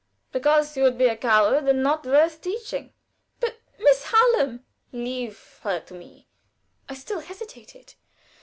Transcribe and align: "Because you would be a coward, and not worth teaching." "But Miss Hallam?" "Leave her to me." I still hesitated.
"Because 0.31 0.75
you 0.75 0.81
would 0.81 0.97
be 0.97 1.05
a 1.05 1.15
coward, 1.15 1.67
and 1.67 1.83
not 1.83 2.07
worth 2.07 2.41
teaching." 2.41 2.91
"But 3.39 3.59
Miss 3.77 4.05
Hallam?" 4.05 4.65
"Leave 4.91 5.59
her 5.61 5.79
to 5.79 5.93
me." 5.93 6.27
I 6.89 6.95
still 6.95 7.19
hesitated. 7.19 7.93